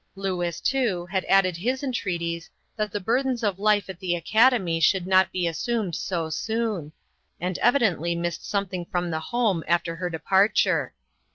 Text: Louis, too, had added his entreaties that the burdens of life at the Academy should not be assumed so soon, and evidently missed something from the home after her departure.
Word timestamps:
Louis, 0.15 0.59
too, 0.59 1.05
had 1.05 1.25
added 1.25 1.57
his 1.57 1.83
entreaties 1.83 2.49
that 2.75 2.91
the 2.91 2.99
burdens 2.99 3.43
of 3.43 3.59
life 3.59 3.87
at 3.87 3.99
the 3.99 4.15
Academy 4.15 4.79
should 4.79 5.05
not 5.05 5.31
be 5.31 5.45
assumed 5.45 5.95
so 5.95 6.31
soon, 6.31 6.91
and 7.39 7.59
evidently 7.59 8.15
missed 8.15 8.49
something 8.49 8.83
from 8.83 9.11
the 9.11 9.19
home 9.19 9.63
after 9.67 9.95
her 9.97 10.09
departure. 10.09 10.95